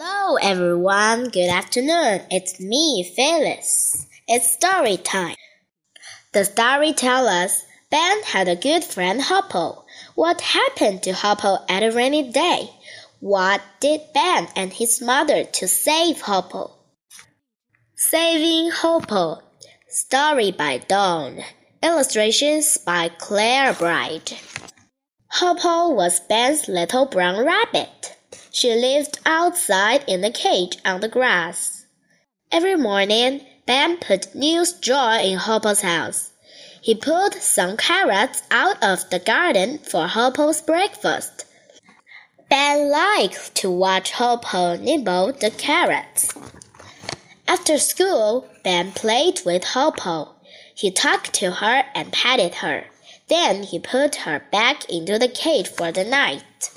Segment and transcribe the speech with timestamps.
[0.00, 2.20] Hello everyone, good afternoon.
[2.30, 4.06] It's me, Phyllis.
[4.28, 5.34] It's story time.
[6.32, 9.84] The story tells us Ben had a good friend Hoppo.
[10.14, 12.70] What happened to Hoppo at a rainy day?
[13.18, 16.70] What did Ben and his mother to save Hoppo?
[17.96, 19.42] Saving Hoppo.
[19.88, 21.42] Story by Dawn.
[21.82, 24.40] Illustrations by Claire Bright.
[25.32, 28.14] Hoppo was Ben's little brown rabbit.
[28.50, 31.86] She lived outside in a cage on the grass.
[32.50, 36.30] Every morning, Ben put new straw in Hoppo's house.
[36.80, 41.44] He pulled some carrots out of the garden for Hoppo's breakfast.
[42.48, 46.32] Ben liked to watch Hoppo nibble the carrots.
[47.46, 50.34] After school, Ben played with Hoppo.
[50.74, 52.84] He talked to her and patted her.
[53.28, 56.70] Then he put her back into the cage for the night.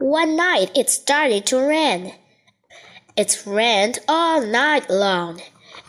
[0.00, 2.14] One night it started to rain.
[3.18, 5.42] It rained all night long.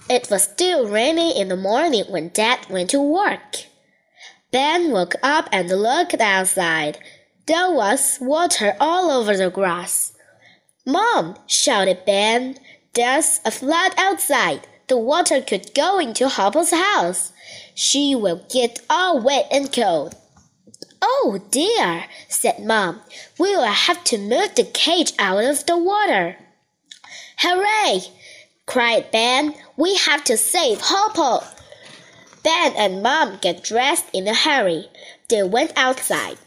[0.09, 3.67] It was still raining in the morning when Dad went to work.
[4.51, 6.99] Ben woke up and looked outside.
[7.45, 10.11] There was water all over the grass.
[10.85, 12.57] Mom, shouted Ben,
[12.93, 14.67] there's a flood outside.
[14.89, 17.31] The water could go into Hoppo's house.
[17.75, 20.15] She will get all wet and cold.
[21.01, 23.01] Oh dear, said Mom.
[23.39, 26.37] We will have to move the cage out of the water.
[27.39, 28.01] Hooray!
[28.65, 29.55] cried Ben.
[29.77, 31.43] We have to save Hoppo.
[32.43, 34.89] Ben and Mom get dressed in a hurry.
[35.27, 36.37] They went outside.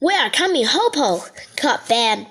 [0.00, 1.22] We are coming, Hoppo,
[1.56, 2.26] called Ben.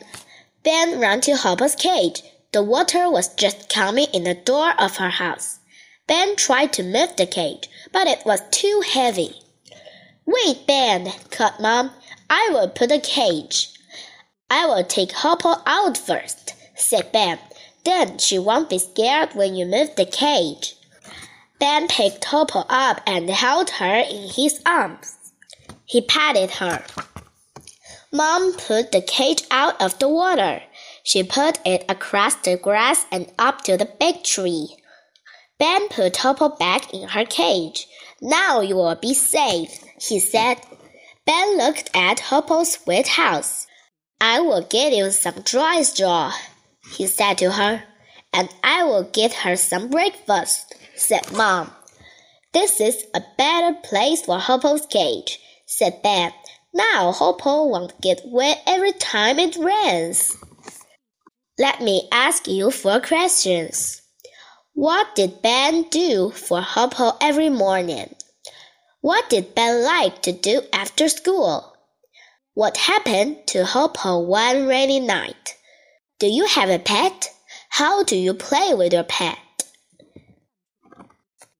[0.64, 2.24] Ben ran to Hoppo's cage.
[2.52, 5.60] The water was just coming in the door of her house.
[6.08, 9.42] Ben tried to move the cage, but it was too heavy.
[10.28, 11.90] Wait, Ben, called Mom.
[12.30, 13.70] I will put a cage.
[14.50, 17.40] I will take Hoppo out first, said Ben.
[17.86, 20.76] Then she won't be scared when you move the cage.
[21.62, 25.16] Ben picked Hoppo up and held her in his arms.
[25.86, 26.84] He patted her.
[28.12, 30.62] Mom put the cage out of the water.
[31.04, 34.76] She put it across the grass and up to the big tree.
[35.58, 37.88] Ben put Hoppo back in her cage.
[38.22, 40.58] Now you will be safe, he said.
[41.26, 43.68] Ben looked at Hoppo's wet house.
[44.20, 46.34] I will get you some dry straw,
[46.96, 47.84] he said to her.
[48.34, 51.72] And I will get her some breakfast, said Mom.
[52.54, 56.32] This is a better place for Hoppo's cage, said Ben.
[56.74, 60.36] Now Hoppo won't get wet every time it rains.
[61.60, 64.02] Let me ask you four questions.
[64.78, 68.14] What did Ben do for Hoppo every morning?
[69.02, 71.76] What did Ben like to do after school?
[72.54, 75.56] What happened to Hoppo one rainy night?
[76.20, 77.34] Do you have a pet?
[77.70, 79.40] How do you play with your pet?